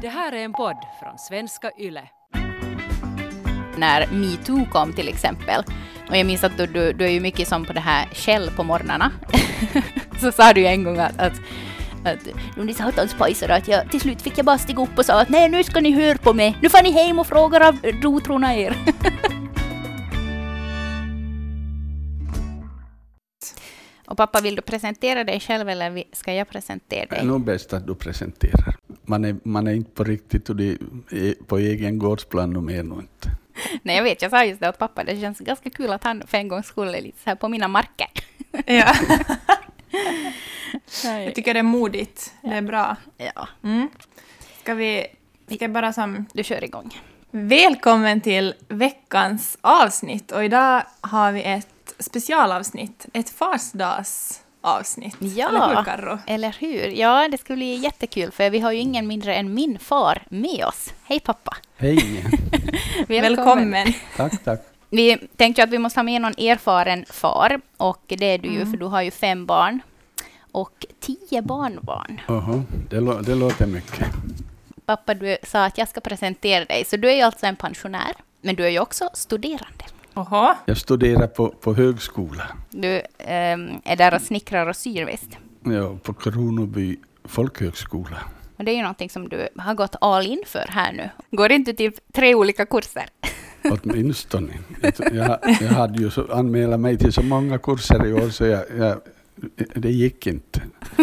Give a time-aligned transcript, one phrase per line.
[0.00, 2.08] Det här är en podd från svenska YLE.
[3.76, 5.64] När metoo kom till exempel,
[6.08, 8.50] och jag minns att du, du, du är ju mycket som på det här Shell
[8.50, 9.12] på morgnarna,
[10.20, 11.32] så sa du ju en gång att, att
[12.04, 15.20] att de satans pojsar att jag till slut fick jag bara stiga upp och sa
[15.20, 17.76] att nej nu ska ni höra på mig, nu får ni hem och fråga av
[17.82, 18.76] rotrorna er.
[24.06, 27.08] Och pappa, vill du presentera dig själv eller ska jag presentera dig?
[27.10, 28.76] Det är nog bäst att du presenterar.
[29.02, 30.78] Man är, man är inte på riktigt och det
[31.10, 33.30] är på egen gårdsplan och mer nog inte.
[33.82, 36.22] Nej, jag vet, jag sa just det åt pappa, det känns ganska kul att han
[36.26, 38.08] för en gång skulle lite så här på mina marker.
[38.66, 38.94] Ja.
[41.04, 42.96] jag tycker det är modigt, det är bra.
[43.16, 43.48] Ja.
[43.62, 43.88] Mm.
[44.62, 45.06] Ska vi,
[45.46, 46.26] ska jag bara som...
[46.32, 47.00] Du kör igång.
[47.30, 55.16] Välkommen till veckans avsnitt och idag har vi ett specialavsnitt, ett farsdagsavsnitt.
[55.18, 56.18] Ja, eller hur Karro?
[56.26, 56.86] Eller hur?
[56.86, 60.64] Ja, det skulle bli jättekul för vi har ju ingen mindre än min far med
[60.64, 60.94] oss.
[61.04, 61.56] Hej pappa!
[61.76, 62.24] Hej!
[63.08, 63.92] Välkommen!
[64.16, 64.60] tack, tack.
[64.90, 68.56] Vi tänkte att vi måste ha med någon erfaren far och det är du ju
[68.56, 68.70] mm.
[68.70, 69.80] för du har ju fem barn
[70.52, 72.20] och tio barnbarn.
[72.28, 74.06] Oho, det, lå det låter mycket.
[74.86, 78.12] Pappa, du sa att jag ska presentera dig, så du är ju alltså en pensionär,
[78.40, 79.84] men du är ju också studerande.
[80.16, 80.56] Aha.
[80.66, 82.42] Jag studerar på, på högskola.
[82.70, 85.38] Du ähm, är där och snickrar och syr visst?
[85.64, 88.16] Ja, på Kronoby folkhögskola.
[88.56, 91.10] Och det är ju någonting som du har gått all in för här nu.
[91.30, 93.06] Går inte typ tre olika kurser?
[93.70, 94.52] Åtminstone.
[95.12, 99.00] Jag, jag hade ju anmält mig till så många kurser i år så jag, jag
[99.74, 100.62] det gick inte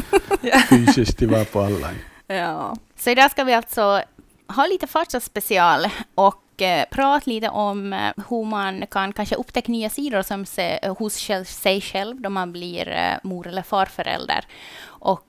[0.70, 1.90] fysiskt att vara på alla.
[2.28, 2.76] Ja.
[2.96, 4.02] Så idag ska vi alltså
[4.48, 9.72] ha lite första special och Eh, prata lite om eh, hur man kan kanske upptäcka
[9.72, 11.14] nya sidor som se, eh, hos
[11.46, 14.46] sig själv då man blir eh, mor eller farförälder.
[14.86, 15.28] Och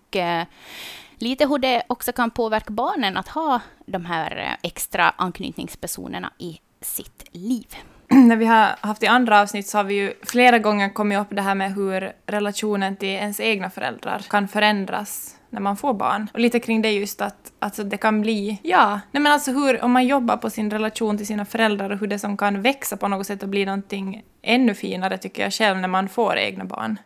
[1.19, 7.25] lite hur det också kan påverka barnen att ha de här extra anknytningspersonerna i sitt
[7.33, 7.77] liv.
[8.29, 11.27] När vi har haft i andra avsnitt så har vi ju flera gånger kommit upp
[11.31, 16.31] det här med hur relationen till ens egna föräldrar kan förändras när man får barn.
[16.33, 19.85] Och lite kring det just att alltså det kan bli, ja, nej men alltså hur,
[19.85, 22.97] om man jobbar på sin relation till sina föräldrar och hur det som kan växa
[22.97, 26.65] på något sätt och bli någonting ännu finare tycker jag själv när man får egna
[26.65, 26.99] barn.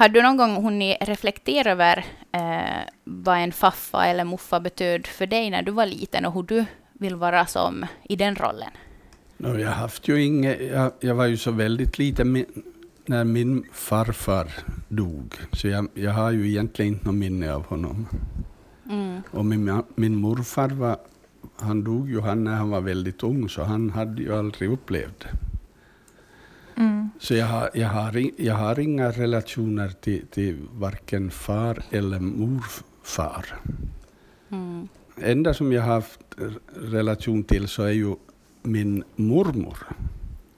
[0.00, 5.26] Har du någon gång hunnit reflektera över eh, vad en faffa eller muffa betöd för
[5.26, 8.70] dig när du var liten och hur du vill vara som i den rollen?
[9.36, 12.44] No, jag, haft ju inget, jag, jag var ju så väldigt liten
[13.06, 14.52] när min farfar
[14.88, 18.06] dog, så jag, jag har ju egentligen inte något minne av honom.
[18.90, 19.22] Mm.
[19.30, 20.96] Och min, min morfar var,
[21.56, 25.26] han dog ju han när han var väldigt ung, så han hade ju aldrig upplevt
[26.80, 27.10] mm.
[27.18, 33.46] Så jag har, jag, har, jag har inga relationer till, till varken far eller morfar.
[34.50, 34.88] Mm.
[35.16, 36.20] enda som jag har haft
[36.76, 38.14] relation till så är ju
[38.62, 39.78] min mormor.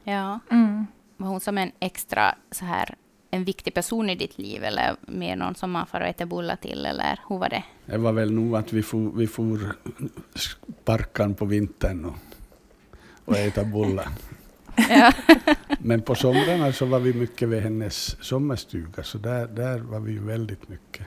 [0.05, 0.41] Ja.
[0.51, 0.87] Mm.
[1.17, 2.95] Var hon som en extra så här
[3.35, 6.87] en viktig person i ditt liv eller mer någon som man får äta bullar till
[6.87, 7.65] eller hur var det?
[7.87, 9.77] Det var väl nog att vi for, vi for
[10.35, 12.17] sparkan på vintern och,
[13.25, 14.09] och äta bullar.
[14.89, 15.13] ja.
[15.79, 20.13] Men på somrarna så var vi mycket vid hennes sommarstuga så där, där var vi
[20.13, 21.07] ju väldigt mycket.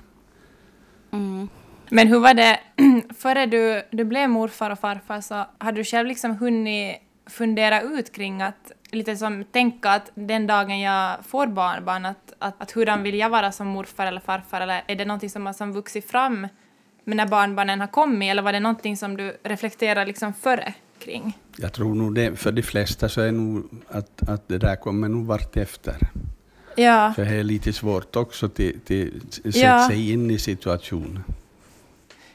[1.12, 1.50] Mm.
[1.90, 2.60] Men hur var det,
[3.18, 8.16] före du, du blev morfar och farfar så hade du själv liksom hunnit fundera ut
[8.16, 13.04] kring att lite som tänka att den dagen jag får barnbarn, att, att, att hurdan
[13.04, 16.12] vill jag vara som morfar eller farfar, eller är det någonting som har som vuxit
[16.12, 16.48] fram
[17.04, 21.38] när barnbarnen har kommit, eller var det någonting som du reflekterade liksom före kring?
[21.58, 25.10] Jag tror nog det, för de flesta så är nog att, att det där kommer
[25.10, 25.96] nog vart efter.
[26.76, 27.14] Ja.
[27.16, 29.88] För det är lite svårt också att sätta ja.
[29.88, 31.24] sig in i situationen.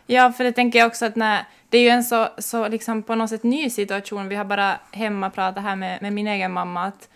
[0.06, 3.02] Ja, för det tänker jag också att när, det är ju en så, så liksom
[3.02, 4.28] på något sätt ny situation.
[4.28, 7.08] Vi har bara hemma pratat här med, med min egen mamma att,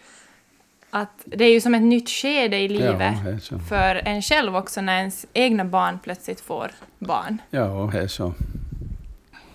[0.91, 3.15] att det är ju som ett nytt skede i livet
[3.51, 7.39] ja, för en själv också när ens egna barn plötsligt får barn.
[7.51, 8.35] Ja, det är så.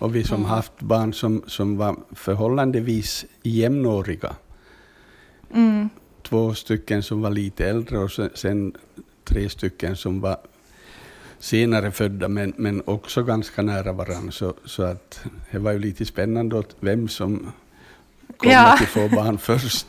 [0.00, 0.50] Och vi som mm.
[0.50, 4.34] haft barn som, som var förhållandevis jämnåriga.
[5.54, 5.88] Mm.
[6.22, 8.72] Två stycken som var lite äldre och sen, sen
[9.24, 10.38] tre stycken som var
[11.38, 14.32] senare födda, men, men också ganska nära varandra.
[14.32, 17.52] Så, så att det var ju lite spännande åt vem som
[18.36, 18.72] kommer ja.
[18.72, 19.88] att få barn först.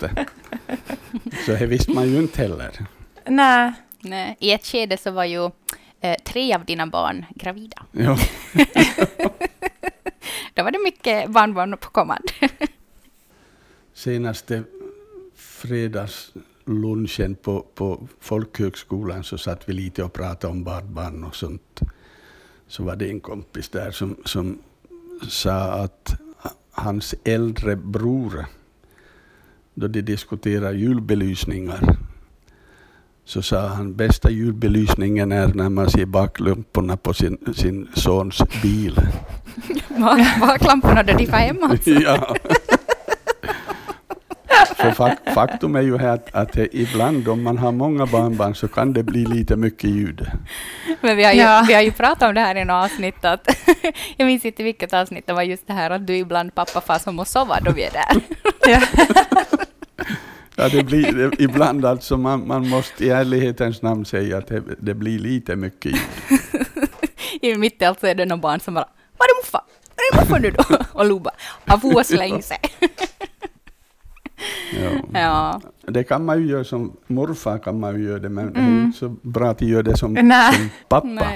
[1.45, 2.71] så det visste man ju inte heller.
[3.25, 3.73] Nej.
[3.99, 4.37] Nej.
[4.39, 5.49] I ett skede så var ju
[6.01, 7.83] eh, tre av dina barn gravida.
[7.91, 8.17] Ja.
[10.53, 12.31] Då var det mycket barnbarn på kommand.
[13.93, 14.63] Senaste
[15.35, 21.79] fredagslunchen på, på folkhögskolan så satt vi lite och pratade om barnbarn och sånt.
[22.67, 24.59] Så var det en kompis där som, som
[25.29, 26.19] sa att
[26.71, 28.45] hans äldre bror,
[29.73, 31.97] då de diskuterade julbelysningar,
[33.25, 39.01] så sa han bästa julbelysningen är när man ser baklamporna på sin, sin sons bil.
[40.39, 41.89] Baklamporna då de var hemma alltså.
[41.89, 42.35] ja.
[44.75, 48.93] För faktum är ju här att, att ibland om man har många barnbarn så kan
[48.93, 50.25] det bli lite mycket ljud.
[51.01, 51.65] Men vi har ju, ja.
[51.67, 53.47] vi har ju pratat om det här i något avsnitt, att
[54.17, 56.99] jag minns inte vilket avsnitt det var just det här att du ibland pappa far
[56.99, 58.21] som och sova då vi är där.
[58.67, 58.81] Ja.
[60.55, 64.63] Ja, det blir det, ibland alltså, man, man måste i ärlighetens namn säga att det,
[64.79, 66.65] det blir lite mycket ljud.
[67.41, 68.85] I mitt i allt så är det någon barn som bara
[69.17, 69.61] ”Var är muffa?
[70.11, 70.63] Är muffa nu då?”
[71.73, 72.59] och for och slängt sig.
[74.83, 75.19] Ja.
[75.19, 75.61] ja.
[75.81, 78.53] Det kan man ju göra som morfar, kan man ju göra det, men mm.
[78.53, 78.85] det är mm.
[78.85, 81.27] inte så bra att göra det som, som pappa.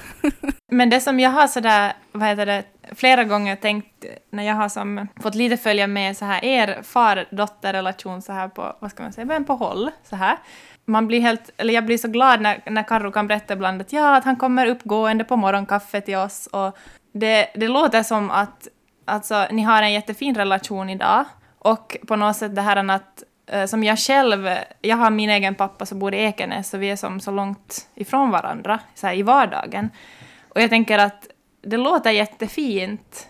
[0.70, 2.64] men det som jag har sådär, vad heter det,
[2.94, 8.22] flera gånger tänkt när jag har som fått lite följa med så här er far-dotter-relation
[8.22, 10.36] så här på, vad ska man säga, men på håll så här.
[10.84, 13.92] Man blir helt, eller jag blir så glad när, när Karro kan berätta ibland att
[13.92, 16.78] ja, att han kommer uppgående på morgonkaffet till oss och
[17.12, 18.68] det, det låter som att
[19.04, 21.24] alltså, ni har en jättefin relation idag
[21.58, 24.48] och på något sätt det här att eh, som jag själv,
[24.80, 27.88] jag har min egen pappa som bor i Ekenäs, så vi är som så långt
[27.94, 29.90] ifrån varandra så här, i vardagen.
[30.48, 31.28] Och jag tänker att
[31.62, 33.28] det låter jättefint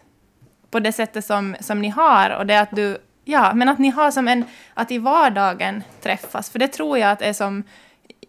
[0.71, 3.91] på det sättet som, som ni har, och det att du, ja, men att ni
[3.91, 4.45] har som en,
[4.75, 7.63] att i vardagen träffas, för det tror jag att är som,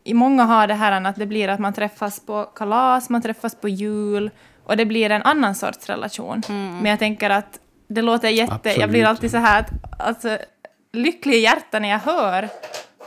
[0.03, 3.55] i många har det här att det blir att man träffas på kalas, man träffas
[3.55, 4.31] på jul,
[4.63, 6.41] och det blir en annan sorts relation.
[6.49, 6.77] Mm.
[6.77, 8.53] Men jag tänker att det låter jätte...
[8.53, 8.77] Absolut.
[8.77, 9.69] Jag blir alltid så här att,
[9.99, 10.37] alltså,
[10.93, 12.49] lycklig i hjärtat när jag hör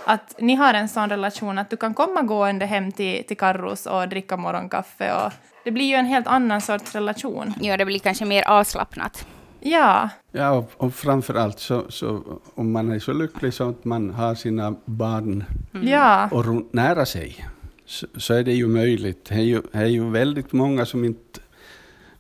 [0.05, 3.87] att ni har en sån relation att du kan komma gående hem till, till Karros
[3.87, 5.15] och dricka morgonkaffe.
[5.15, 5.33] Och
[5.65, 7.55] det blir ju en helt annan sorts relation.
[7.61, 9.27] Ja, det blir kanske mer avslappnat.
[9.61, 10.09] Ja.
[10.33, 12.23] Ja, och, och framför allt så, så
[12.55, 15.45] om man är så lycklig så att man har sina barn
[15.75, 15.89] mm.
[15.89, 16.29] ja.
[16.33, 17.47] och nära sig,
[17.87, 19.25] så, så, är det ju möjligt.
[19.25, 21.41] Det är ju, det är ju väldigt många som inte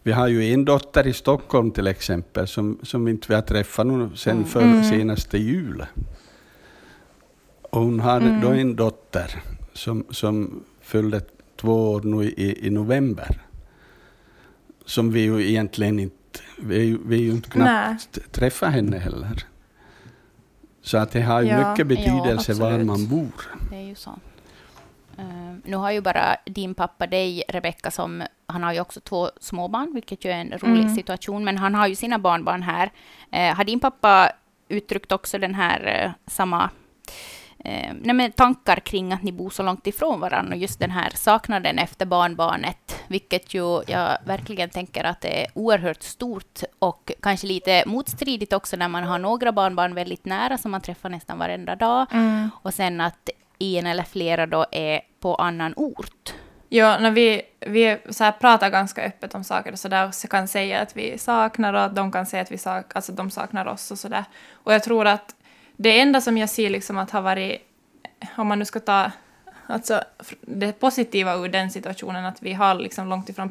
[0.02, 3.86] vi har ju en dotter i Stockholm till exempel som, som inte vi har träffat
[3.86, 4.44] nu sen mm.
[4.44, 4.84] för mm.
[4.84, 5.86] senaste jul.
[7.70, 8.40] Och hon har mm.
[8.40, 11.20] då en dotter som, som fyllde
[11.56, 13.40] två år nu i, i november.
[14.84, 19.44] Som vi ju egentligen inte, vi, vi ju inte knappt träffat henne heller.
[20.82, 23.32] Så att det har ju ja, mycket betydelse ja, var man bor.
[23.70, 24.10] Det är ju så.
[25.18, 29.30] Uh, nu har ju bara din pappa dig, Rebecka, som han har ju också två
[29.40, 30.94] småbarn, vilket ju är en rolig mm.
[30.94, 32.92] situation, men han har ju sina barnbarn här.
[33.34, 34.32] Uh, har din pappa
[34.68, 36.70] uttryckt också den här uh, samma
[37.64, 41.10] eh, nej tankar kring att ni bor så långt ifrån varandra och just den här
[41.14, 47.46] saknaden efter barnbarnet, vilket ju jag verkligen tänker att det är oerhört stort och kanske
[47.46, 51.76] lite motstridigt också när man har några barnbarn väldigt nära som man träffar nästan varenda
[51.76, 52.50] dag mm.
[52.62, 56.34] och sen att en eller flera då är på annan ort.
[56.72, 60.48] Ja, när vi, vi så här pratar ganska öppet om saker och sådär, så kan
[60.48, 63.66] säga att vi saknar och att de kan säga att vi sak, alltså de saknar
[63.66, 64.24] oss och sådär.
[64.52, 65.34] Och jag tror att
[65.82, 67.60] det enda som jag ser liksom att har varit,
[68.36, 69.10] om man nu ska ta
[69.66, 70.00] alltså,
[70.40, 73.50] det positiva ur den situationen, att vi har liksom långt ifrån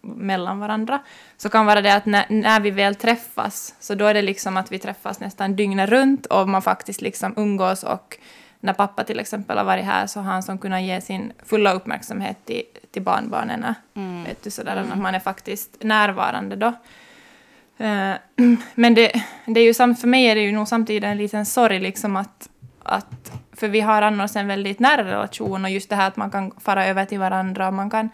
[0.00, 1.00] mellan varandra,
[1.36, 4.56] så kan vara det att när, när vi väl träffas, så då är det liksom
[4.56, 8.18] att vi träffas nästan dygnet runt och man faktiskt liksom umgås och
[8.60, 11.72] när pappa till exempel har varit här så har han som kunnat ge sin fulla
[11.72, 13.74] uppmärksamhet till, till barnbarnen.
[13.94, 14.24] Mm.
[14.24, 14.92] Vet du, sådär, mm.
[14.92, 16.72] Att man är faktiskt närvarande då.
[17.78, 18.14] Eh,
[18.74, 21.46] men det, det är ju samt, för mig är det ju nog samtidigt en liten
[21.46, 22.48] sorg liksom att,
[22.82, 26.30] att för vi har annars en väldigt nära relation och just det här att man
[26.30, 28.08] kan fara över till varandra och man kan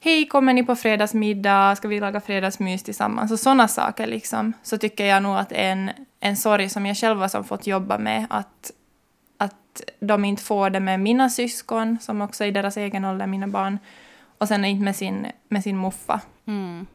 [0.00, 1.76] Hej, kommer ni på fredagsmiddag?
[1.76, 3.32] Ska vi laga fredagsmys tillsammans?
[3.32, 4.52] Och sådana saker liksom.
[4.62, 7.66] Så tycker jag nog att det är en, en sorg som jag själv har fått
[7.66, 8.26] jobba med.
[8.30, 8.72] Att,
[10.00, 13.46] de inte får det med mina syskon, som också är i deras egen ålder, mina
[13.46, 13.78] barn,
[14.38, 16.20] och sen inte med sin, med sin muffa.
[16.46, 16.86] Mm.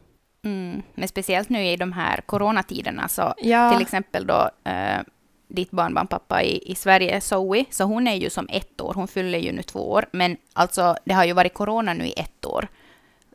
[0.44, 0.82] Mm.
[0.94, 3.72] Men speciellt nu i de här coronatiderna, så ja.
[3.72, 5.00] till exempel då eh,
[5.48, 9.38] ditt barnbarnpappa i, i Sverige, Zoe, så hon är ju som ett år, hon fyller
[9.38, 12.68] ju nu två år, men alltså det har ju varit corona nu i ett år.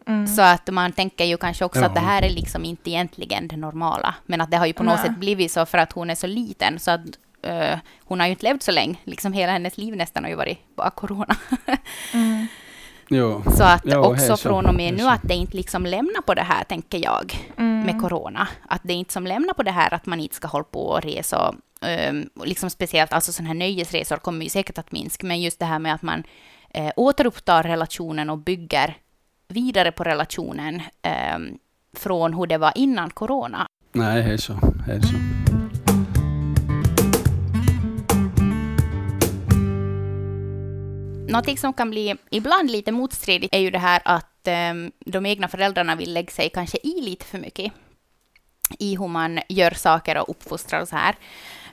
[0.08, 0.28] Mm.
[0.28, 1.86] Så att man tänker ju kanske också ja.
[1.86, 4.84] att det här är liksom inte egentligen det normala, men att det har ju på
[4.84, 7.06] något sätt blivit så för att hon är så liten, så att
[7.48, 10.36] uh, hon har ju inte levt så länge, liksom hela hennes liv nästan har ju
[10.36, 11.36] varit bara corona.
[12.14, 12.48] mm.
[13.10, 13.44] Jo.
[13.58, 16.42] Så att jo, också från och med nu att det inte liksom lämnar på det
[16.42, 17.52] här, tänker jag.
[17.58, 17.82] Mm.
[17.86, 18.48] med corona.
[18.68, 20.80] Att det är inte som lämnar på det här att man inte ska hålla på
[20.80, 21.56] och resa.
[22.10, 25.66] Um, liksom speciellt alltså sådana här nöjesresor kommer ju säkert att minska, men just det
[25.66, 26.24] här med att man
[26.70, 28.98] eh, återupptar relationen och bygger
[29.48, 31.40] vidare på relationen eh,
[31.94, 33.68] från hur det var innan corona.
[33.94, 34.54] Nej, är så.
[34.88, 35.45] Är så.
[41.36, 44.74] Någonting som kan bli ibland lite motstridigt är ju det här att eh,
[45.06, 47.74] de egna föräldrarna vill lägga sig kanske i lite för mycket
[48.80, 51.16] i hur man gör saker och uppfostrar och så här.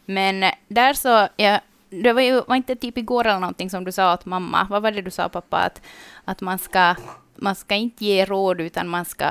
[0.07, 3.92] Men där så, ja, det var ju var inte typ igår eller någonting som du
[3.92, 5.83] sa åt mamma, vad var det du sa pappa, att,
[6.25, 6.95] att man, ska,
[7.37, 9.26] man ska inte ge råd utan man ska...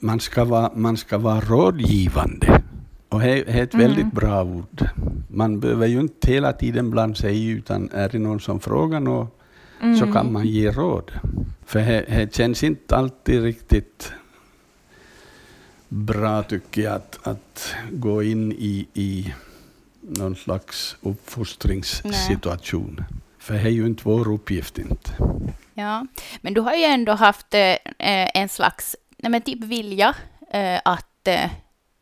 [0.00, 2.62] Man, ska vara, man ska vara rådgivande.
[3.08, 3.86] Och det är ett mm.
[3.86, 4.88] väldigt bra ord.
[5.28, 9.00] Man behöver ju inte hela tiden blanda sig i, utan är det någon som frågar
[9.00, 9.40] något
[9.80, 9.96] mm.
[9.96, 11.12] så kan man ge råd.
[11.66, 14.12] För det känns inte alltid riktigt
[15.88, 19.34] bra, tycker jag, att, att gå in i, i
[20.00, 22.96] någon slags uppfostringssituation.
[22.98, 23.20] Nej.
[23.38, 25.10] För det är ju inte vår uppgift inte.
[25.74, 26.06] Ja,
[26.40, 27.76] men du har ju ändå haft eh,
[28.34, 30.14] en slags nej men typ vilja
[30.50, 31.50] eh, att eh,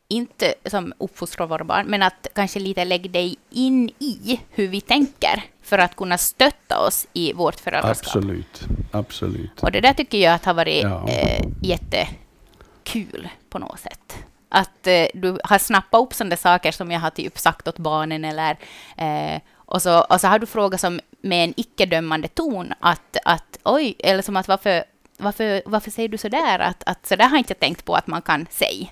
[0.09, 4.81] inte som uppfostra våra barn, men att kanske lite lägga dig in i hur vi
[4.81, 8.17] tänker för att kunna stötta oss i vårt föräldraskap.
[8.17, 9.63] Absolut, absolut.
[9.63, 11.09] Och det där tycker jag att har varit ja.
[11.09, 17.01] eh, jättekul på något sätt att eh, du har snappat upp sådana saker som jag
[17.01, 18.59] har typ sagt åt barnen eller
[18.97, 23.59] eh, och, så, och så har du frågat som med en icke-dömande ton att, att
[23.65, 24.85] oj, eller som att varför,
[25.19, 26.59] varför, varför säger du så där?
[26.59, 28.87] Att, att så där har inte jag tänkt på att man kan säga.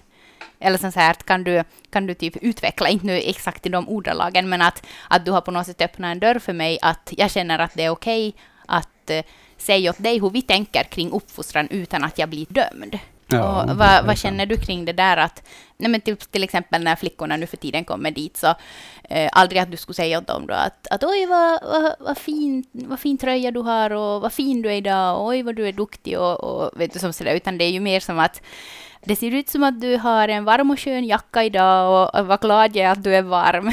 [0.61, 4.49] Eller så här, kan du, kan du typ utveckla, inte nu exakt i de ordalagen,
[4.49, 7.31] men att, att du har på något sätt öppnat en dörr för mig, att jag
[7.31, 9.23] känner att det är okej okay att eh,
[9.57, 12.99] säga åt dig hur vi tänker kring uppfostran utan att jag blir dömd.
[13.31, 15.43] Ja, och vad, vad känner du kring det där att,
[15.77, 18.55] nej men till, till exempel när flickorna nu för tiden kommer dit så
[19.05, 22.19] eh, aldrig att du skulle säga åt dem då att, att oj vad, vad, vad,
[22.19, 25.57] fin, vad fin tröja du har och vad fin du är idag och oj vad
[25.57, 28.19] du är duktig och, och vet du som sådär, utan det är ju mer som
[28.19, 28.43] att
[29.05, 32.27] det ser ut som att du har en varm och skön jacka idag och, och
[32.27, 33.71] vad glad jag är att du är varm.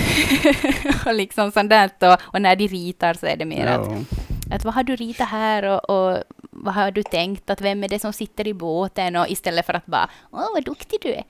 [1.06, 1.90] och liksom sånt där.
[2.00, 3.72] Och, och, när de ritar så är det mer ja.
[3.72, 6.24] att, att vad har du ritat här och, och
[6.58, 9.74] vad har du tänkt, att vem är det som sitter i båten och istället för
[9.74, 11.24] att bara åh vad duktig du är.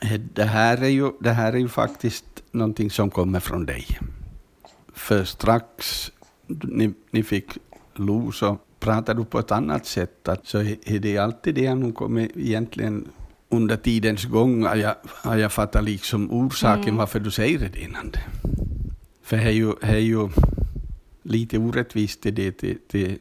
[0.00, 3.86] Eh, det här är ju, det här är ju faktiskt någonting som kommer från dig.
[4.94, 6.10] För strax
[6.46, 7.58] ni, ni fick
[7.94, 10.28] Lo så pratade du på ett annat sätt.
[10.28, 13.08] Att så är det alltid det hon kommer egentligen
[13.48, 16.96] under tidens gång har jag, har jag fattat liksom orsaken mm.
[16.96, 18.12] varför du säger det innan.
[19.22, 20.28] För det är ju, det är ju
[21.22, 23.18] lite orättvist det, det, det, det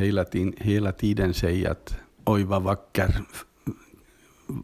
[0.00, 3.22] hela, tiden, hela tiden säga att oj vad vacker,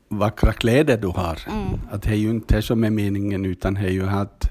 [0.08, 1.38] vackra kläder du har.
[1.46, 1.80] Mm.
[1.90, 4.50] Att det är ju inte det som är meningen, utan det är ju att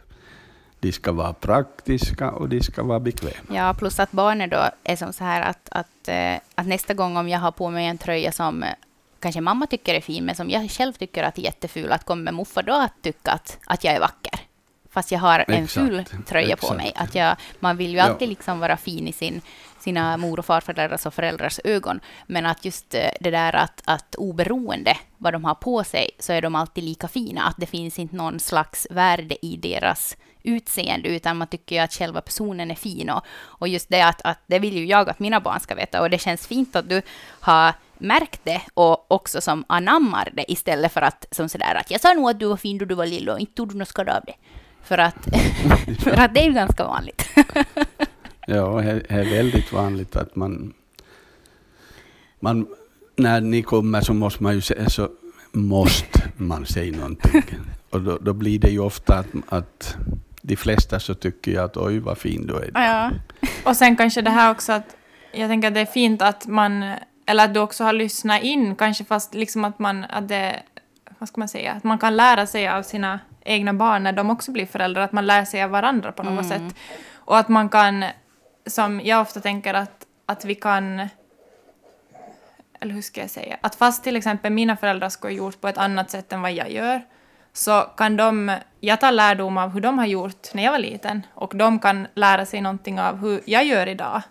[0.80, 3.56] de ska vara praktiska och de ska vara bekväma.
[3.56, 7.18] Ja, plus att barnen då är som så här att, att, eh, att nästa gång
[7.18, 8.70] om jag har på mig en tröja som eh,
[9.20, 12.32] kanske mamma tycker är fin, men som jag själv tycker att är jätteful, att kommer
[12.32, 14.40] Muffa då att tycka att, att jag är vacker?
[14.90, 16.68] Fast jag har en exakt, ful tröja exakt.
[16.68, 16.94] på mig.
[16.96, 18.30] Att jag, man vill ju alltid ja.
[18.30, 19.42] liksom vara fin i sin
[19.86, 22.00] sina mor och farföräldrars och föräldrars ögon.
[22.28, 26.34] Men att just eh, det där att, att oberoende vad de har på sig så
[26.34, 27.44] är de alltid lika fina.
[27.44, 32.22] Att det finns inte någon slags värde i deras utseende, utan man tycker att själva
[32.22, 33.10] personen är fin.
[33.10, 33.26] Och,
[33.60, 36.02] och just det att, att det vill ju jag att mina barn ska veta.
[36.02, 37.02] Och det känns fint att du
[37.40, 42.02] har märkt det och också som anammar det istället för att som sådär att jag
[42.02, 43.88] sa nog att du var fin då du var lilla och inte tog du något
[43.88, 44.36] skada av det.
[44.84, 45.28] För att,
[46.04, 47.30] för att det är ju ganska vanligt.
[48.46, 50.74] Ja, det är väldigt vanligt att man,
[52.40, 52.68] man...
[53.18, 55.10] När ni kommer så måste man ju säga, så
[55.52, 57.44] måste man säga någonting.
[57.90, 59.98] Och då, då blir det ju ofta att, att
[60.42, 62.72] de flesta så tycker jag att oj vad fin du är.
[62.74, 63.12] Ja.
[63.66, 64.96] Och sen kanske det här också att
[65.34, 66.94] jag tänker att det är fint att man,
[67.26, 70.64] eller att du också har lyssnat in, kanske fast liksom att man, att det,
[71.20, 74.30] vad ska man säga, att man kan lära sig av sina egna barn när de
[74.30, 76.70] också blir föräldrar, att man lär sig av varandra på något mm.
[76.70, 76.78] sätt.
[77.14, 78.06] Och att man kan
[78.66, 81.10] som jag ofta tänker att, att vi kan
[82.80, 85.68] eller hur ska jag säga, att fast till exempel mina föräldrar skulle ha gjort på
[85.68, 87.02] ett annat sätt än vad jag gör,
[87.54, 91.26] så kan de, jag tar lärdom av hur de har gjort när jag var liten,
[91.34, 94.22] och de kan lära sig någonting av hur jag gör idag.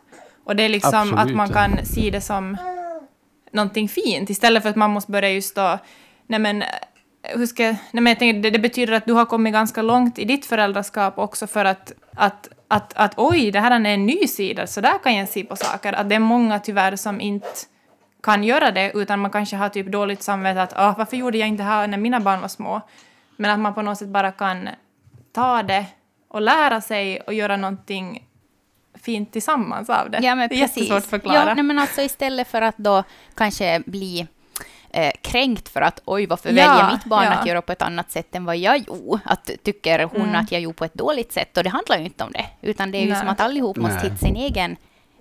[0.45, 1.19] Och det är liksom Absolut.
[1.19, 2.57] att man kan se det som
[3.53, 5.79] någonting fint, istället för att man måste börja just då,
[6.27, 6.65] nej men,
[7.23, 10.19] hur ska, nej men jag tänker, det, det betyder att du har kommit ganska långt
[10.19, 14.27] i ditt föräldraskap också för att, att att, att oj, det här är en ny
[14.27, 15.93] sida, så där kan jag se på saker.
[15.93, 17.49] Att det är många tyvärr som inte
[18.23, 21.49] kan göra det, utan man kanske har typ dåligt samvete att ah, varför gjorde jag
[21.49, 22.81] inte det här när mina barn var små?
[23.37, 24.69] Men att man på något sätt bara kan
[25.33, 25.87] ta det
[26.29, 28.27] och lära sig och göra någonting
[29.03, 30.19] fint tillsammans av det.
[30.23, 30.77] Ja, men det är precis.
[30.77, 31.49] jättesvårt att förklara.
[31.49, 33.05] Ja, nej, men alltså istället för att då
[33.35, 34.27] kanske bli
[34.95, 37.31] eh, kränkt för att oj, varför Ja, väljer mitt barn ja.
[37.33, 39.21] att göra på ett annat sätt än vad jag gjorde?
[39.25, 40.35] Att tycker hon Mm.
[40.35, 41.57] att jag gjorde på ett dåligt sätt?
[41.57, 43.19] Och det handlar ju inte om det, utan det är ju Nej.
[43.21, 44.05] som att allihop måste Nej.
[44.05, 44.77] hitta sin egen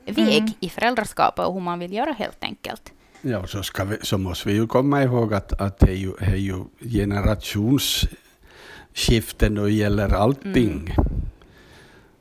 [0.06, 0.51] väg Mm.
[0.60, 2.92] i föräldraskapet och hur man vill göra helt enkelt.
[3.22, 5.96] Ja, och så, ska vi, så måste vi ju komma ihåg att, att det är
[5.96, 10.96] ju, det är ju generationsskiften och gäller allting.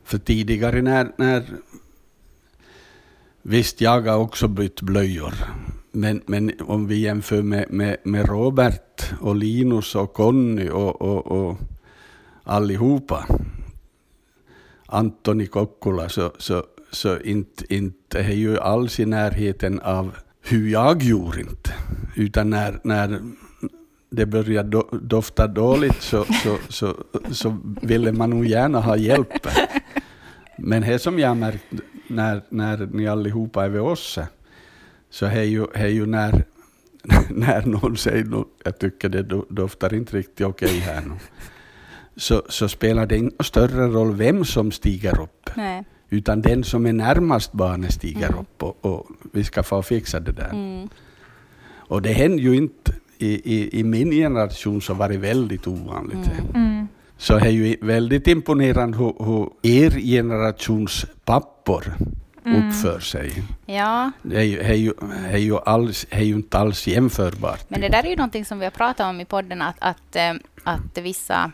[0.04, 1.44] För tidigare när, när...
[3.42, 5.34] Visst, jag har också bytt blöjor.
[5.92, 11.26] Men, men om vi jämför med, med, med Robert och Linus och Conny och, och,
[11.26, 11.58] och
[12.44, 13.26] allihopa,
[14.86, 21.02] Antoni Kokkola, så, så, så inte, inte är ju alls i närheten av hur jag
[21.02, 21.74] gjorde inte.
[22.16, 23.20] Utan när, när
[24.10, 26.94] det började do, dofta dåligt så, så, så,
[27.30, 29.46] så ville man nog gärna ha hjälp.
[30.58, 31.64] Men det som jag märkt
[32.08, 34.18] när, när ni allihopa är vid oss,
[35.12, 36.44] så är ju, är ju när,
[37.30, 41.14] när någon säger att jag tycker det do- doftar inte riktigt okej här nu.
[42.16, 45.50] Så, så spelar det ingen större roll vem som stiger upp.
[45.56, 45.84] Nej.
[46.10, 48.40] Utan den som är närmast barnet stiger Mm.
[48.40, 50.50] upp och, och vi ska få fixa det där.
[50.50, 50.88] Mm.
[51.74, 56.30] Och det händer ju inte, i, i, i min generation så var det väldigt ovanligt.
[56.54, 56.66] Mm.
[56.66, 56.88] Mm.
[57.18, 61.84] Så det är ju väldigt imponerande hur, hur er generations pappor
[62.44, 62.68] Mm.
[62.68, 63.42] uppför sig.
[63.66, 64.92] Ja, Det är ju, är ju,
[65.30, 67.70] är ju, alls, är ju inte alls jämförbart.
[67.70, 70.16] Men det där är ju någonting som vi har pratat om i podden, att, att,
[70.16, 70.32] eh,
[70.64, 71.52] att vissa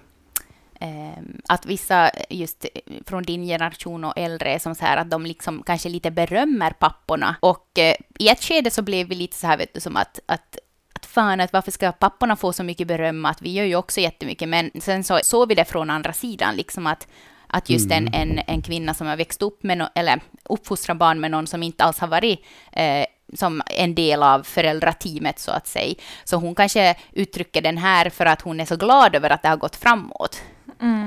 [0.81, 2.67] eh, att vissa just
[3.07, 6.71] från din generation och äldre är som så här att de liksom kanske lite berömmer
[6.71, 7.37] papporna.
[7.41, 10.21] Och eh, i ett skede så blev vi lite så här, vet du, som att,
[10.27, 10.59] att
[10.99, 13.25] att fan, att varför ska papporna få så mycket beröm?
[13.25, 14.49] Att vi gör ju också jättemycket.
[14.49, 17.07] Men sen så såg vi det från andra sidan, liksom att,
[17.49, 21.21] att just en, en, en kvinna som har växt upp med, no, eller uppfostrat barn
[21.21, 22.41] med någon som inte alls har varit
[22.73, 25.95] eh, som en del av föräldrateamet så att säga.
[26.25, 29.49] Så hon kanske uttrycker den här för att hon är så glad över att det
[29.49, 30.43] har gått framåt.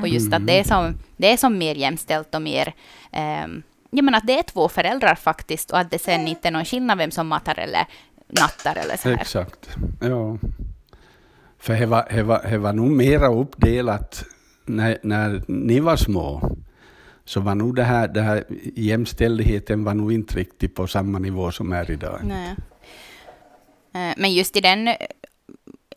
[0.01, 2.73] Och just att det är som, det är som mer jämställt och mer
[3.11, 6.51] ehm, Ja, men att det är två föräldrar faktiskt och att det sen inte är
[6.51, 7.85] någon skillnad vem som matar eller
[8.27, 9.15] nattar eller så här.
[9.15, 9.69] Exakt.
[10.01, 10.37] Ja.
[11.59, 14.23] För det var, det var, det var nog mera uppdelat
[14.75, 16.55] när, när ni var små.
[17.25, 18.43] Så var nog det här, det här
[18.75, 22.19] jämställdheten var nog inte riktigt på samma nivå som är idag.
[22.23, 22.55] Nej.
[23.93, 24.89] Eh, men just i den,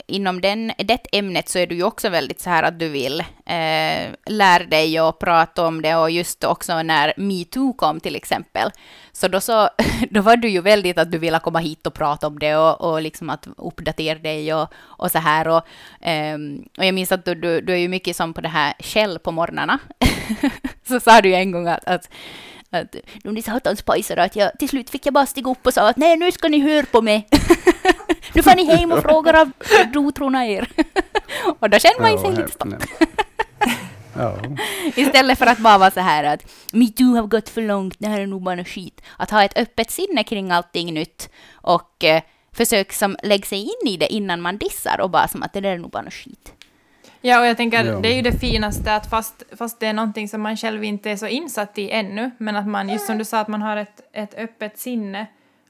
[0.07, 3.21] inom den, det ämnet så är du ju också väldigt så här att du vill
[3.21, 8.71] eh, lära dig och prata om det och just också när metoo kom till exempel.
[9.13, 9.69] Så då, så
[10.11, 12.81] då var du ju väldigt att du ville komma hit och prata om det och,
[12.81, 15.49] och liksom att uppdatera dig och, och så här.
[15.49, 15.67] Och,
[16.07, 16.39] eh,
[16.79, 19.19] och jag minns att du, du, du är ju mycket som på det här Shell
[19.19, 19.79] på morgnarna.
[20.89, 22.11] så sa du ju en gång att, att
[22.75, 25.89] att de satans pajsar att jag till slut fick jag bara stiga upp och sa
[25.89, 27.29] att nej nu ska ni höra på mig.
[28.35, 29.51] nu får ni hem och fråga av
[29.93, 30.69] rotrorna er.
[31.59, 32.79] och då känner man ju sig lite nej.
[34.17, 34.39] Ja.
[34.97, 38.21] Istället för att bara vara så här att metoo har gått för långt, det här
[38.21, 39.01] är nog bara skit.
[39.17, 43.89] Att ha ett öppet sinne kring allting nytt och eh, försök som lägga sig in
[43.89, 46.53] i det innan man dissar och bara som att det där är nog bara skit.
[47.27, 48.01] Ja, och jag tänker, Ja.
[48.01, 51.11] det är ju det finaste att fast, fast det är någonting som man själv inte
[51.11, 53.77] är så insatt i ännu, men att man, just som du sa, att man har
[53.77, 55.27] ett, ett öppet sinne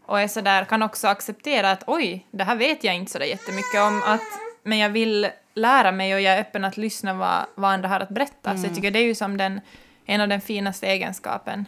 [0.06, 3.18] och är så där, kan också acceptera att oj, det här vet jag inte så
[3.18, 4.20] där jättemycket om, att,
[4.62, 8.00] men jag vill lära mig och jag är öppen att lyssna vad, vad andra har
[8.00, 8.56] att berätta.
[8.56, 9.60] Så jag tycker det är ju som den,
[10.06, 11.64] en av den finaste egenskapen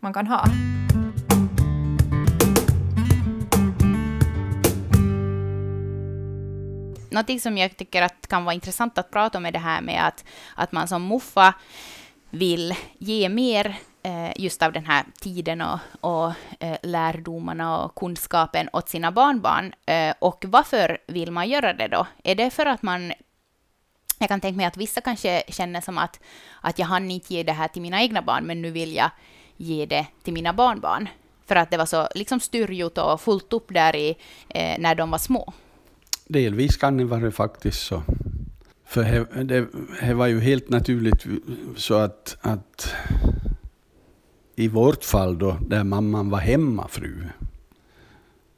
[0.00, 0.44] man kan ha.
[7.14, 10.06] Någonting som jag tycker att kan vara intressant att prata om är det här med
[10.06, 10.24] att,
[10.54, 11.54] att man som muffa
[12.30, 18.68] vill ge mer eh, just av den här tiden och, och eh, lärdomarna och kunskapen
[18.72, 19.74] åt sina barnbarn.
[19.86, 22.06] Eh, och varför vill man göra det då?
[22.24, 23.12] Är det för att man
[24.18, 26.20] jag kan tänka mig att vissa kanske känner som att,
[26.60, 29.10] att jag hann inte ge det här till mina egna barn, men nu vill jag
[29.56, 31.08] ge det till mina barnbarn.
[31.46, 34.16] För att det var så liksom styrjot och fullt upp där i,
[34.48, 35.52] eh, när de var små.
[36.26, 38.02] Delvis kan det vara faktiskt så.
[38.84, 39.66] För det, det,
[40.00, 41.26] det var ju helt naturligt
[41.76, 42.94] så att, att
[44.56, 47.14] i vårt fall då, där mamman var hemmafru,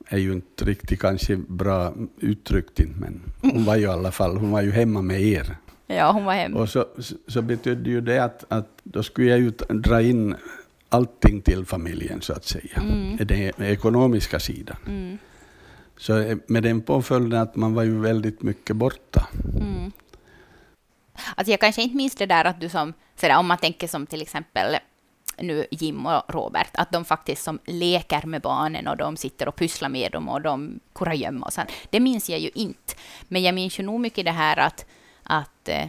[0.08, 4.50] är ju inte riktigt kanske bra uttryckt, men hon var ju i alla fall, hon
[4.50, 5.56] var ju hemma med er.
[5.86, 6.56] Ja, hon var hem.
[6.56, 6.86] Och så,
[7.28, 10.34] så betydde ju det att, att då skulle jag ju dra in
[10.88, 12.82] allting till familjen så att säga.
[12.82, 13.16] Mm.
[13.16, 14.76] Den ekonomiska sidan.
[14.86, 15.18] Mm.
[15.98, 19.28] Så eh, med den påföljden att man var ju väldigt mycket borta.
[19.60, 19.92] Mm.
[21.34, 24.06] Alltså jag kanske inte minns det där att du som, sådär, om man tänker som
[24.06, 24.76] till exempel
[25.38, 29.56] nu Jim och Robert, att de faktiskt som leker med barnen och de sitter och
[29.56, 31.70] pysslar med dem och de kurragömma och sånt.
[31.90, 32.94] Det minns jag ju inte.
[33.28, 34.86] Men jag minns ju nog mycket det här att,
[35.22, 35.86] att, eh,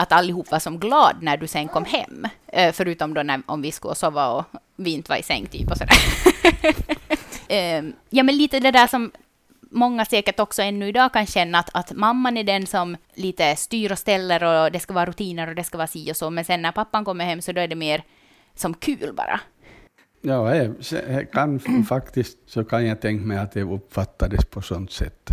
[0.00, 2.26] att allihop var som glad när du sen kom hem.
[2.46, 4.44] Eh, Förutom då när, om vi skulle sova och
[4.76, 5.96] vi inte var i säng typ och sådär.
[7.48, 9.10] Eh, ja men lite det där som
[9.70, 13.92] många säkert också ännu idag kan känna att, att mamman är den som lite styr
[13.92, 16.30] och ställer och det ska vara rutiner och det ska vara si och så.
[16.30, 18.02] Men sen när pappan kommer hem så då är det mer
[18.54, 19.40] som kul bara.
[20.20, 24.62] Ja, eh, jag eh, kan, faktiskt så kan jag tänka mig att det uppfattades på
[24.62, 25.30] sånt sätt.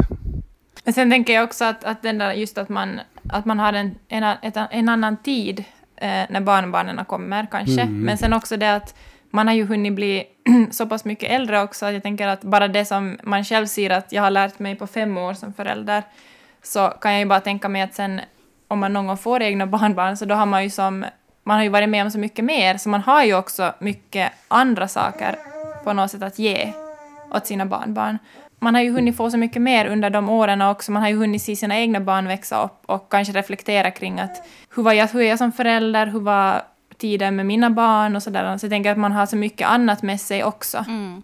[0.87, 3.73] Men sen tänker jag också att, att den där, just att man, att man har
[3.73, 5.63] en, en, ett, en annan tid
[5.95, 7.81] eh, när barnbarnen kommer kanske.
[7.81, 8.01] Mm.
[8.01, 8.95] Men sen också det att
[9.29, 10.23] man har ju hunnit bli
[10.71, 11.85] så pass mycket äldre också.
[11.85, 14.75] att Jag tänker att bara det som man själv ser att jag har lärt mig
[14.75, 16.03] på fem år som förälder,
[16.63, 18.21] så kan jag ju bara tänka mig att sen
[18.67, 21.05] om man någon gång får egna barnbarn, så då har man ju som
[21.43, 24.31] man har ju varit med om så mycket mer, så man har ju också mycket
[24.47, 25.35] andra saker
[25.83, 26.73] på något sätt att ge
[27.33, 28.17] åt sina barnbarn.
[28.59, 30.91] Man har ju hunnit få så mycket mer under de åren också.
[30.91, 34.47] Man har ju hunnit se sina egna barn växa upp och kanske reflektera kring att
[34.75, 36.61] hur var jag, hur är jag som förälder, hur var
[36.97, 38.57] tiden med mina barn och sådär.
[38.57, 40.85] Så jag tänker att man har så mycket annat med sig också.
[40.87, 41.23] Mm.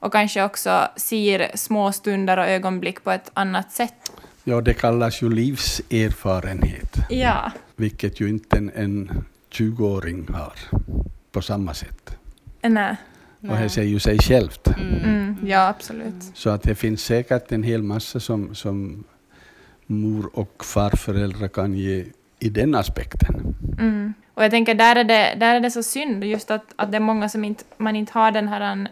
[0.00, 4.12] Och kanske också ser små stunder och ögonblick på ett annat sätt.
[4.44, 7.50] Ja, det kallas ju livserfarenhet, Ja.
[7.76, 10.52] vilket ju inte en, en 20-åring har
[11.32, 12.16] på samma sätt.
[12.62, 12.96] Nej.
[13.50, 14.68] Och det säger ju sig självt.
[14.78, 16.14] Mm, ja, absolut.
[16.34, 19.04] Så att det finns säkert en hel massa som, som
[19.86, 22.04] mor och farföräldrar kan ge
[22.38, 23.54] i den aspekten.
[23.78, 24.14] Mm.
[24.34, 26.96] Och jag tänker, där är det, där är det så synd just att, att det
[26.96, 28.88] är många som inte, man inte har den här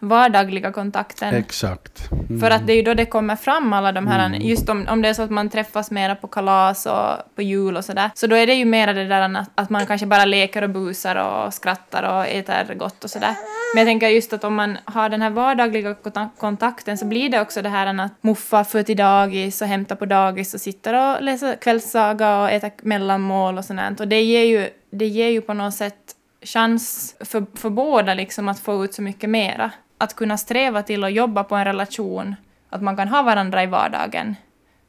[0.00, 1.34] vardagliga kontakten.
[1.34, 2.12] Exakt.
[2.12, 2.40] Mm.
[2.40, 4.40] För att det är ju då det kommer fram alla de här, Mm.
[4.42, 7.76] just om, om det är så att man träffas mera på kalas och på jul
[7.76, 10.24] och sådär, så då är det ju mera det där att, att man kanske bara
[10.24, 13.34] leker och busar och skrattar och äter gott och sådär.
[13.74, 17.28] Men jag tänker just att om man har den här vardagliga kontak- kontakten så blir
[17.30, 20.94] det också det här att muffa för till dagis och hämta på dagis och sitter
[21.16, 24.00] och läser kvällssaga och äter mellanmål och sånt.
[24.00, 25.96] Och det ger ju, det ger ju på något sätt
[26.42, 29.70] chans för, för båda liksom att få ut så mycket mera.
[30.00, 32.36] Att kunna sträva till att jobba på en relation,
[32.70, 34.36] att man kan ha varandra i vardagen,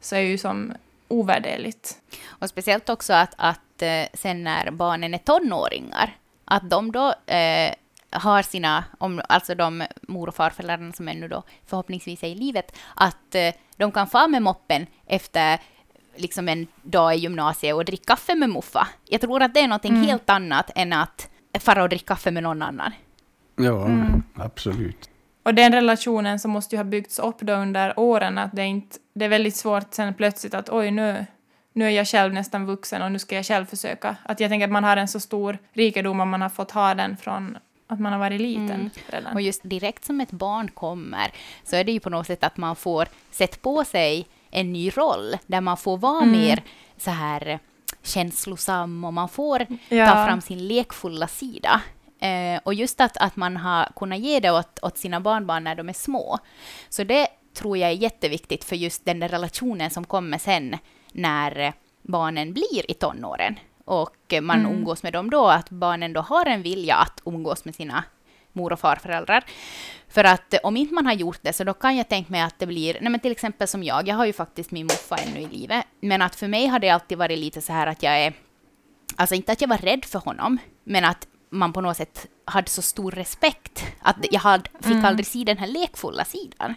[0.02, 0.74] så är ju som
[1.08, 1.97] ovärderligt.
[2.28, 7.74] Och speciellt också att, att eh, sen när barnen är tonåringar, att de då eh,
[8.12, 12.78] har sina, om, alltså de mor och farföräldrarna som ännu då förhoppningsvis är i livet,
[12.95, 15.60] att eh, de kan få med moppen efter
[16.15, 18.88] liksom en dag i gymnasiet och dricka kaffe med muffa.
[19.06, 20.04] Jag tror att det är något Mm.
[20.04, 22.91] helt annat än att fara och dricka kaffe med någon annan.
[23.56, 24.24] Ja, Mm.
[24.36, 25.10] absolut.
[25.44, 28.66] Och den relationen som måste ju ha byggts upp då under åren, att det är,
[28.66, 31.26] inte, det är väldigt svårt sen plötsligt att oj, nu,
[31.74, 34.16] nu är jag själv nästan vuxen och nu ska jag själv försöka.
[34.24, 36.94] Att jag tänker att man har en så stor rikedom om man har fått ha
[36.94, 38.90] den från att man har varit liten Mm.
[39.08, 39.34] redan.
[39.34, 41.32] Och just direkt som ett barn kommer
[41.64, 44.90] så är det ju på något sätt att man får sätta på sig en ny
[44.90, 46.32] roll där man får vara Mm.
[46.32, 46.64] mer
[46.98, 47.60] så här
[48.04, 50.06] känslosam och man får Ja.
[50.08, 51.82] ta fram sin lekfulla sida.
[52.22, 55.76] Eh, och just att, att man har kunnat ge det åt, åt sina barnbarn när
[55.76, 56.40] de är små.
[56.90, 60.78] Så det tror jag är jätteviktigt för just den där relationen som kommer sen
[61.12, 63.56] när barnen blir i tonåren
[63.86, 64.72] och man Mm.
[64.72, 68.04] umgås med dem då, att barnen då har en vilja att umgås med sina
[68.54, 69.44] mor och farföräldrar.
[70.08, 72.60] För att om inte man har gjort det så då kan jag tänka mig att
[72.60, 75.40] det blir, nej men till exempel som jag, jag har ju faktiskt min muffa ännu
[75.40, 78.20] i livet, men att för mig har det alltid varit lite så här att jag
[78.20, 78.34] är,
[79.16, 82.70] alltså inte att jag var rädd för honom, men att man på något sätt hade
[82.70, 85.06] så stor respekt att jag hade, fick Mm.
[85.06, 86.76] aldrig se den här lekfulla sidan.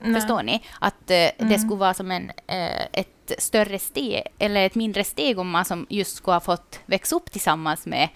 [0.00, 0.14] Nej.
[0.20, 0.62] Förstår ni?
[0.80, 5.38] Att eh, det skulle vara som en, eh, ett större steg, eller ett mindre steg
[5.38, 8.08] om man som just skulle ha fått växa upp tillsammans med,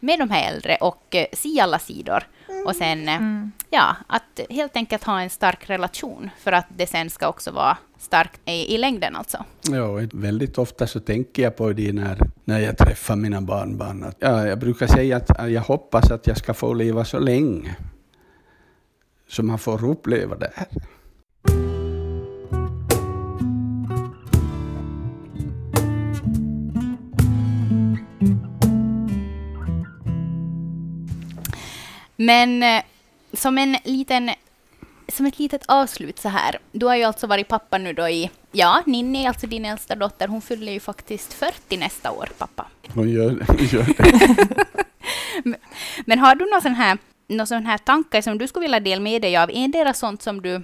[0.00, 2.26] med de här äldre och eh, se alla sidor.
[2.66, 3.52] Och sen, eh, Mm.
[3.70, 7.78] ja, att helt enkelt ha en stark relation för att det sen ska också vara
[7.98, 9.44] starkt i, i längden alltså.
[9.70, 14.04] Ja, väldigt ofta så tänker jag på det när, när jag träffar mina barnbarn.
[14.04, 17.76] Att, ja, jag brukar säga att jag hoppas att jag ska få leva så länge
[19.28, 20.66] så man får uppleva det här.
[32.16, 32.82] Men eh,
[33.32, 34.30] som en liten
[35.08, 36.58] som ett litet avslut så här.
[36.72, 40.28] Du har ju alltså varit pappa nu då i, ja, Ninni, alltså din äldsta dotter,
[40.28, 42.66] hon fyller ju faktiskt 40 nästa år, pappa.
[42.94, 43.30] Hon gör,
[43.72, 44.36] gör det.
[45.44, 45.56] men,
[46.06, 46.98] men har du någon sån här,
[47.28, 49.50] någon sån här tanke som du skulle vilja dela med dig av?
[49.52, 50.62] Endera sånt som du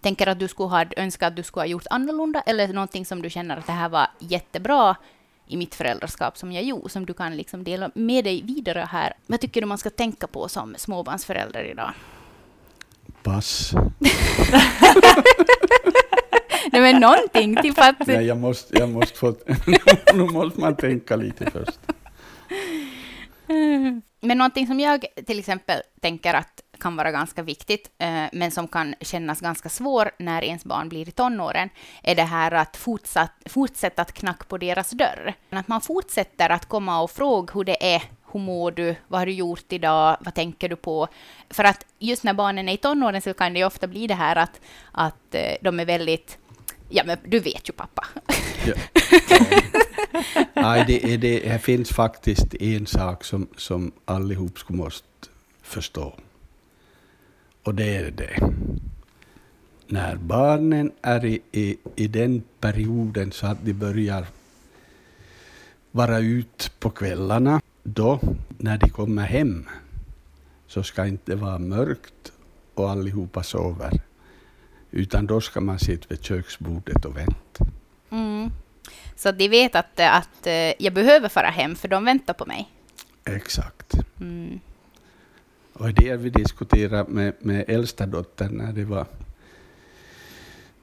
[0.00, 3.22] tänker att du skulle ha önskat att du skulle ha gjort annorlunda, eller någonting som
[3.22, 4.96] du känner att det här var jättebra
[5.52, 9.12] i mitt föräldraskap som jag gjorde, som du kan liksom dela med dig vidare här.
[9.26, 11.92] Vad tycker du man ska tänka på som småbarnsförälder idag?
[13.22, 13.72] Pass.
[16.72, 18.06] Nej men någonting, typ att...
[18.06, 19.34] Nej, jag måste, jag måste få...
[20.14, 21.78] nu måste man tänka lite först.
[24.20, 28.68] Men någonting som jag till exempel tänker att kan vara ganska viktigt, eh, men som
[28.68, 31.68] kan kännas ganska svår när ens barn blir i tonåren,
[32.02, 35.34] är det här att fortsatt, fortsätta att knacka på deras dörr.
[35.50, 39.26] Att man fortsätter att komma och fråga hur det är, hur mår du, vad har
[39.26, 41.08] du gjort idag, vad tänker du på?
[41.50, 44.36] För att just när barnen är i tonåren så kan det ofta bli det här
[44.36, 44.60] att,
[44.92, 46.38] att eh, de är väldigt
[46.94, 48.06] Ja, men du vet ju pappa.
[48.66, 48.74] Ja.
[50.54, 55.06] Nej, det, det, det finns faktiskt en sak som, som allihop skulle måste
[55.62, 56.14] förstå.
[57.62, 58.52] Och det är det.
[59.86, 64.26] När barnen är i, i, i den perioden så att de börjar
[65.90, 68.20] vara ute på kvällarna, då
[68.58, 69.68] när de kommer hem
[70.66, 72.32] så ska inte vara mörkt
[72.74, 74.00] och allihopa sover.
[74.90, 77.66] Utan då ska man sitta vid köksbordet och vänta.
[78.10, 78.50] Mm.
[79.16, 82.68] Så de vet att, att eh, jag behöver fara hem, för de väntar på mig?
[83.24, 83.94] Exakt.
[84.20, 84.60] Mm.
[85.82, 89.06] Och det vi diskuterade med, med äldsta dottern när det var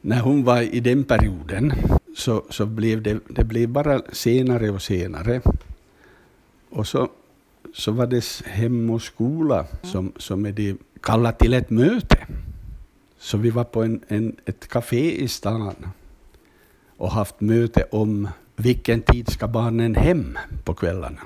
[0.02, 1.74] när hon var i den perioden
[2.16, 5.42] så, så blev det, det blev bara senare och senare.
[6.70, 7.10] Och så,
[7.74, 12.28] så var det hem och skola som, som är det kallat till ett möte.
[13.20, 15.76] Så vi var på en, en, ett café i stan
[16.98, 21.22] och haft möte om vilken tid ska barnen hem på kvällarna.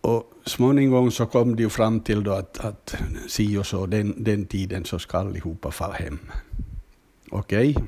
[0.00, 2.96] Och småningom så kom de fram till då att, att
[3.28, 6.18] si och så, den, den tiden så ska allihopa fara hem.
[7.30, 7.70] Okej.
[7.70, 7.86] Okay.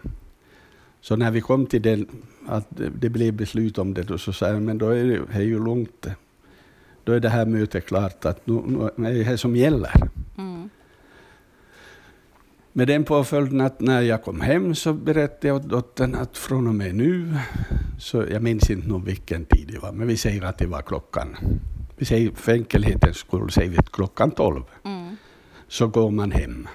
[1.01, 2.07] Så när vi kom till den,
[2.47, 2.67] att
[3.01, 5.65] det blev beslut om det, då så sa jag, men då är det, är ju
[5.65, 6.07] långt.
[7.05, 9.93] Då är det här mötet klart, att nu, nu är det här som gäller.
[10.39, 10.69] Mm.
[12.73, 16.67] Med den påföljden att när jag kom hem så berättade jag åt dottern att från
[16.67, 17.37] och med nu,
[17.99, 20.83] så jag minns inte nog vilken tid det var, men vi säger att det var
[20.83, 21.37] klockan,
[22.01, 25.17] vi säger för enkelhetens skull säger vi klockan tolv, mm.
[25.69, 26.69] så går man hem.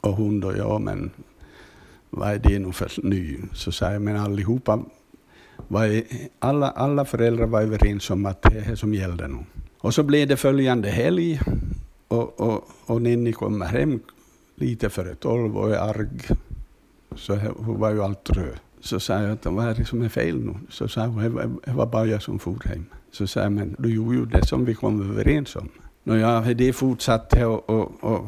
[0.00, 1.10] Och hon då, ja men
[2.10, 3.38] vad är det nu för ny?
[3.52, 4.80] Så sa jag, men allihopa,
[5.68, 6.02] var,
[6.38, 9.38] alla, alla föräldrar var överens om att det är det som gällde nu.
[9.78, 11.40] Och så blev det följande helg
[12.08, 14.00] och, och, och Ninni kommer hem
[14.54, 16.36] lite före tolv och är arg.
[17.16, 18.58] Så hon var ju allt röd.
[18.84, 20.54] Så sa jag att vad är det som är fel nu?
[20.70, 21.22] Så sa hon,
[21.64, 22.84] det var bara jag som for hem.
[23.12, 25.68] Så sa jag, men du gjorde ju det som vi kom överens om.
[26.04, 28.26] Nåja, det fortsatte och, och, och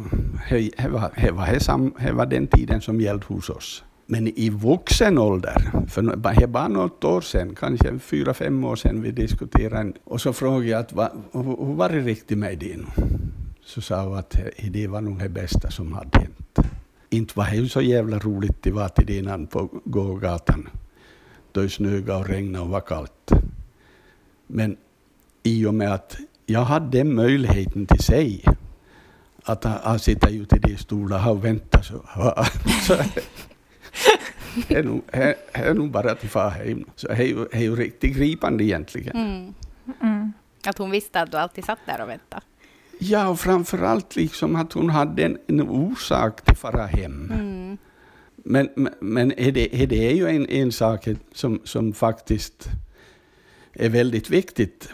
[0.50, 3.84] det var, det var, var den tiden som gällde hos oss.
[4.06, 8.76] Men i vuxen ålder, för det är bara något år sedan, kanske fyra, fem år
[8.76, 12.86] sedan vi diskuterade, och så frågade jag att, hur var det riktigt med det nu?
[13.64, 14.36] Så sa hon att
[14.70, 16.58] det var nog det bästa som hade hänt.
[17.14, 20.68] Inte var det så jävla roligt det var till innan på gågatan,
[21.52, 23.32] då det snöade och regnade och var kallt.
[24.46, 24.76] Men
[25.42, 28.44] i och med att jag hade den möjligheten till sig,
[29.44, 32.04] att han sitter ute i de stolarna och väntar så,
[32.86, 32.96] så
[34.68, 34.74] det
[35.52, 36.84] är, nog, bara att fara hem.
[36.96, 39.16] Så ju, det är ju riktigt gripande egentligen.
[39.16, 39.54] Mm.
[40.00, 40.32] Mm.
[40.66, 42.42] Att hon visste att du alltid satt där och väntade?
[42.98, 47.30] Ja, och framför allt liksom att hon hade en, en orsak till att fara hem.
[47.32, 47.78] Mm.
[48.36, 52.68] Men, men är det, är det ju en, en sak som, som faktiskt
[53.72, 54.88] är väldigt viktigt,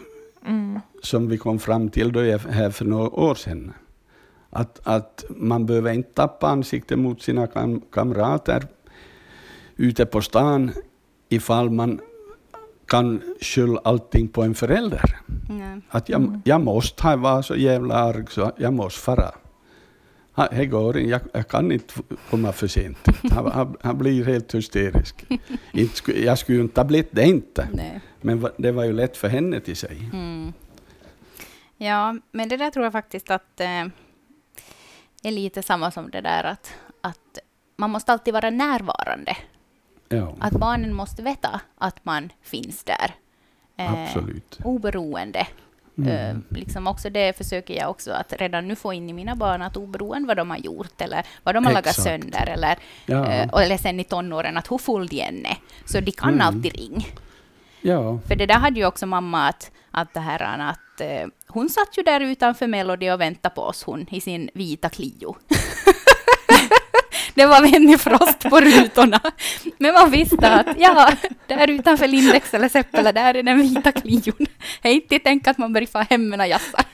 [0.47, 0.79] mm.
[1.03, 3.73] som vi kom fram till då här för några år sedan.
[4.49, 8.67] Att, att man behöver inte tappa ansiktet mot sina kam kamrater
[9.75, 10.71] ute på stan
[11.29, 11.99] ifall man
[12.91, 15.19] kan skylla allting på en förälder.
[15.49, 15.81] Nej.
[15.89, 16.41] Att jag, mm.
[16.45, 19.31] jag måste vara så jävla arg så jag måste fara.
[20.51, 21.93] Det går inte, jag, jag, kan inte
[22.29, 22.97] komma för sent.
[23.31, 25.25] Han, han, han blir helt hysterisk.
[26.05, 27.67] jag skulle ju inte ha blivit det inte.
[27.73, 28.01] Nej.
[28.21, 30.09] Men det var ju lätt för henne till sig.
[30.13, 30.53] Mm.
[31.77, 33.85] Ja, men det där tror jag faktiskt att eh,
[35.23, 37.39] är lite samma som det där att, att
[37.75, 39.37] man måste alltid vara närvarande.
[40.11, 40.35] Ja.
[40.39, 43.15] Att barnen måste veta att man finns där.
[43.77, 44.59] Eh, Absolut.
[44.63, 45.47] Oberoende.
[45.97, 46.35] Mm.
[46.35, 49.61] Uh, liksom också det försöker jag också att redan nu få in i mina barn,
[49.61, 51.85] att oberoende vad de har gjort eller vad de har Exakt.
[51.85, 53.19] lagat sönder eller, ja.
[53.19, 55.57] uh, eller sen i tonåren, att hur full de än är.
[55.85, 56.47] Så de kan mm.
[56.47, 57.05] alltid ringa.
[57.81, 58.19] Ja.
[58.27, 61.69] För det där hade ju också mamma att, att det här att att eh, hon
[61.69, 65.35] satt ju där utanför Melody och väntade på oss, hon i sin vita Clio.
[67.33, 69.21] det var Venny Frost på rutorna.
[69.77, 71.11] Men man visste att ja,
[71.47, 74.47] där utanför Lindex eller Seppele, där är den vita Clion.
[74.81, 76.85] Jag inte tänkt att man börjar få hem med jassar.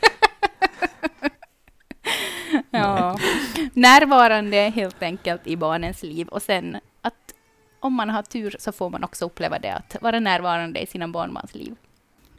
[2.72, 3.18] ja.
[3.74, 7.14] Närvarande helt enkelt i barnens liv och sen att
[7.80, 11.08] om man har tur så får man också uppleva det, att vara närvarande i sina
[11.08, 11.76] barnbarns liv.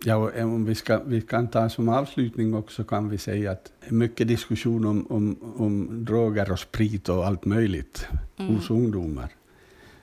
[0.05, 3.73] Ja, och om vi, ska, vi kan ta som avslutning också kan vi säga att
[3.89, 8.07] mycket diskussion om, om, om droger och sprit och allt möjligt
[8.37, 8.55] mm.
[8.55, 9.29] hos ungdomar.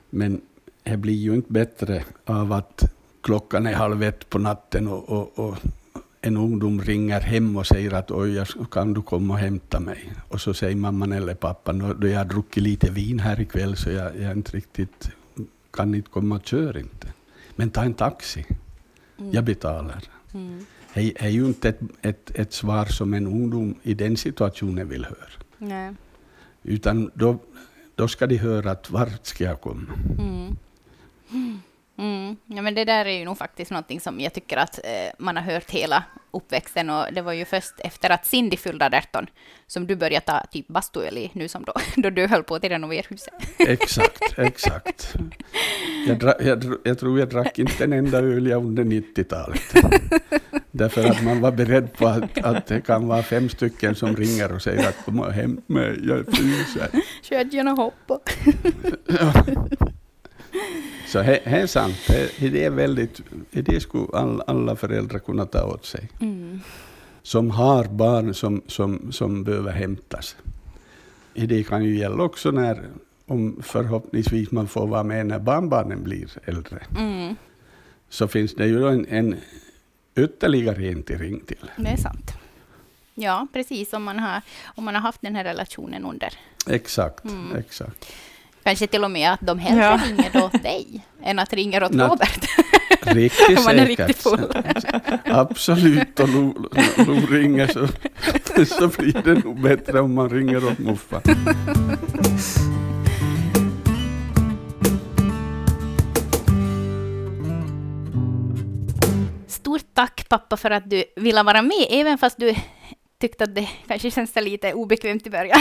[0.09, 0.41] Men
[0.83, 5.39] det blir ju inte bättre av att klockan är halv ett på natten och, och,
[5.39, 5.57] och
[6.21, 10.13] en ungdom ringer hem och säger att oj, kan du komma och hämta mig?
[10.27, 13.89] Och så säger mamman eller pappan, då jag har druckit lite vin här ikväll så
[13.89, 15.09] jag, jag inte riktigt
[15.71, 17.07] kan inte komma och köra inte.
[17.55, 18.45] Men ta en taxi.
[19.17, 19.31] Mm.
[19.33, 20.03] Jag betalar.
[20.33, 20.65] Mm.
[20.93, 25.05] Det är ju inte ett, ett, ett, svar som en ungdom i den situationen vill
[25.05, 25.29] höra.
[25.57, 25.93] Nej.
[26.63, 27.37] Utan då,
[27.95, 29.93] då ska de höra att vart ska jag komma?
[30.19, 30.55] Mm.
[31.97, 32.37] Mm.
[32.45, 35.37] Ja, men det där är ju nog faktiskt någonting som jag tycker att eh, man
[35.37, 39.27] har hört hela uppväxten och det var ju först efter att Cindy fyllde 18
[39.67, 43.05] som du började ta typ bastuöl nu som då, då du höll på att renovera
[43.09, 43.33] huset.
[43.57, 45.15] Exakt, exakt.
[46.07, 49.61] Jag, dra, jag, jag, tror jag drack inte en enda öl under 90-talet.
[50.71, 54.51] Därför att man var beredd på att, att det kan vara fem stycken som ringer
[54.51, 56.89] och säger att kom hämta mig, jag fryser.
[57.21, 58.19] Kedjorna hoppar.
[61.07, 61.95] Så det är sant.
[62.39, 66.09] Det är väldigt, det skulle alla, alla föräldrar kunna ta åt sig.
[66.21, 66.59] Mm.
[67.21, 70.35] Som har barn som, som, som behöver hämtas.
[71.33, 72.89] Det kan ju gälla också när,
[73.25, 76.85] om förhoppningsvis man får vara med när barnbarnen blir äldre.
[76.97, 77.35] Mm.
[78.09, 79.35] Så finns det ju en, en
[80.15, 81.71] ytterligare en till ring till.
[81.77, 82.31] Det är sant.
[83.15, 83.93] Ja, precis.
[83.93, 86.33] Om man har, om man har haft den här relationen under.
[86.69, 87.55] Exakt, mm.
[87.55, 88.05] exakt.
[88.65, 89.99] Kanske till och med att de hellre ja.
[90.05, 92.49] ringer åt dig än att ringa åt Nå, Robert.
[93.01, 94.63] Riktigt man är riktigt full.
[95.25, 96.29] Absolut, och
[97.07, 97.87] Lo ringer så,
[98.65, 101.21] så blir det nog bättre om man ringer åt Muffa.
[109.47, 112.55] Stort tack pappa för att du ville vara med, även fast du
[113.27, 115.59] tyckte att det kanske känns lite obekvämt i början.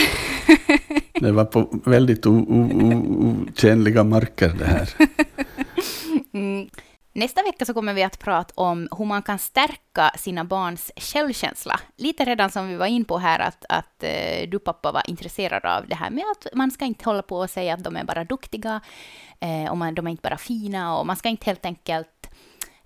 [1.20, 4.88] det var på väldigt otjänliga marker det här.
[6.32, 6.68] Mm.
[7.12, 11.80] Nästa vecka så kommer vi att prata om hur man kan stärka sina barns självkänsla.
[11.96, 15.64] Lite redan som vi var in på här att, att uh, du pappa var intresserad
[15.64, 18.04] av det här med att man ska inte hålla på och säga att de är
[18.04, 18.80] bara duktiga
[19.44, 22.30] uh, och man, de är inte bara fina och man ska inte helt enkelt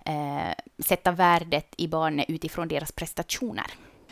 [0.09, 3.67] uh, sätta värdet i barnet utifrån deras prestationer.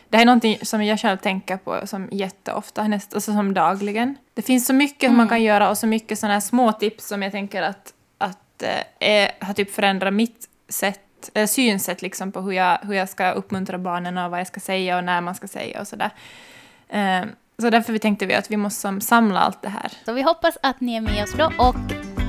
[0.09, 4.15] Det här är någonting som jag själv tänker på som jätteofta, näst, alltså som dagligen.
[4.33, 5.17] Det finns så mycket mm.
[5.17, 8.63] man kan göra och så mycket sådana här små tips som jag tänker att, att
[8.99, 13.31] eh, har typ förändrat mitt sätt, äh, synsätt liksom på hur jag, hur jag ska
[13.31, 16.11] uppmuntra barnen och vad jag ska säga och när man ska säga och sådär.
[16.89, 17.21] Eh,
[17.61, 19.91] så därför tänkte vi att vi måste samla allt det här.
[20.05, 21.75] Så vi hoppas att ni är med oss då och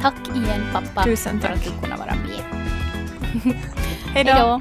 [0.03, 1.51] tack igen pappa Tusen tack.
[1.51, 2.45] för att du kunde vara med.
[4.14, 4.61] Hej då!